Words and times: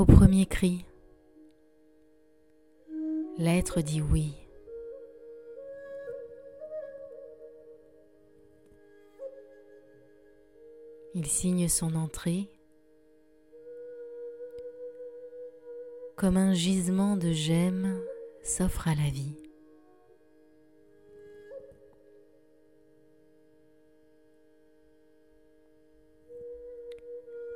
Au 0.00 0.06
premier 0.06 0.46
cri, 0.46 0.86
l'être 3.36 3.82
dit 3.82 4.00
oui. 4.00 4.32
Il 11.12 11.26
signe 11.26 11.68
son 11.68 11.94
entrée 11.96 12.48
comme 16.16 16.38
un 16.38 16.54
gisement 16.54 17.18
de 17.18 17.32
gemmes 17.32 18.02
s'offre 18.42 18.88
à 18.88 18.94
la 18.94 19.10
vie. 19.10 19.36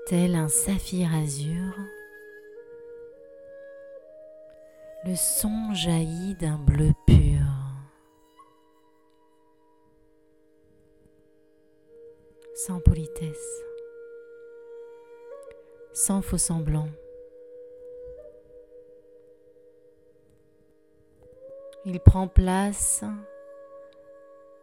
Tel 0.09 0.35
un 0.35 0.49
saphir 0.49 1.09
azur, 1.15 1.73
le 5.07 5.15
son 5.17 5.75
jaillit 5.75 6.35
d'un 6.35 6.57
bleu 6.57 6.93
pur. 7.07 7.43
Sans 12.55 12.81
politesse, 12.81 13.63
sans 15.93 16.23
faux 16.23 16.39
semblant. 16.39 16.89
Il 21.85 22.01
prend 22.01 22.29
place 22.29 23.05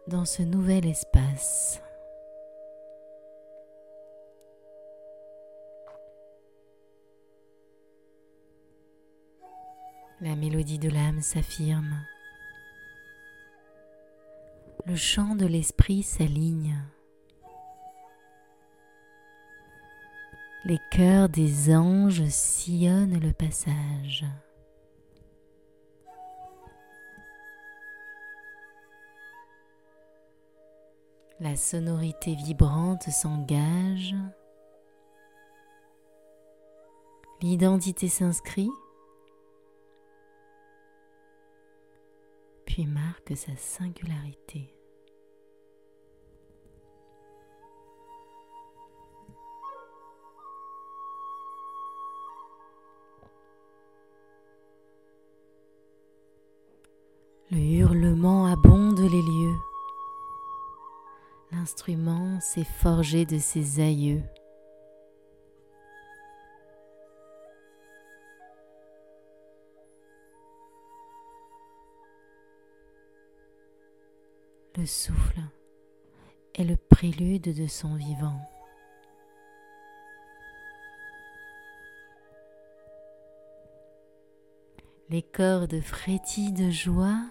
dans 0.08 0.24
ce 0.24 0.42
nouvel 0.42 0.86
espace. 0.86 1.80
La 10.22 10.36
mélodie 10.36 10.78
de 10.78 10.88
l'âme 10.88 11.20
s'affirme. 11.20 12.06
Le 14.86 14.94
chant 14.94 15.34
de 15.34 15.46
l'esprit 15.46 16.04
s'aligne. 16.04 16.80
Les 20.64 20.78
cœurs 20.92 21.28
des 21.28 21.74
anges 21.74 22.24
sillonnent 22.28 23.18
le 23.18 23.32
passage. 23.32 24.24
La 31.40 31.56
sonorité 31.56 32.36
vibrante 32.36 33.10
s'engage. 33.10 34.14
L'identité 37.40 38.06
s'inscrit, 38.06 38.70
puis 42.72 42.86
marque 42.86 43.36
sa 43.36 43.54
singularité. 43.54 44.74
Le 57.50 57.58
hurlement 57.58 58.46
abonde 58.46 59.00
les 59.00 59.08
lieux. 59.10 59.58
L'instrument 61.50 62.40
s'est 62.40 62.64
forgé 62.64 63.26
de 63.26 63.36
ses 63.36 63.80
aïeux. 63.80 64.22
Le 74.78 74.86
souffle 74.86 75.40
est 76.54 76.64
le 76.64 76.76
prélude 76.76 77.54
de 77.54 77.66
son 77.66 77.94
vivant. 77.94 78.40
Les 85.10 85.20
cordes 85.20 85.78
frétillent 85.82 86.52
de 86.54 86.70
joie 86.70 87.22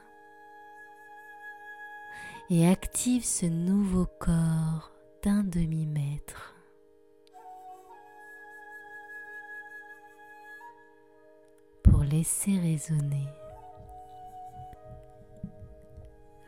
et 2.51 2.67
active 2.67 3.25
ce 3.25 3.47
nouveau 3.47 4.05
corps 4.19 4.91
d'un 5.23 5.43
demi-mètre. 5.43 6.53
Pour 11.81 12.03
laisser 12.03 12.59
résonner 12.59 13.25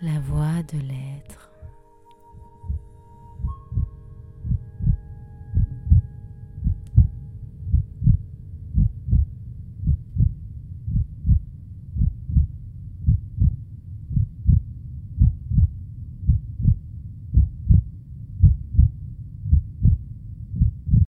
la 0.04 0.20
voix 0.20 0.62
de 0.64 0.80
l'être. 0.80 1.43